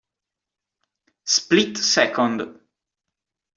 [1.35, 2.57] Split Second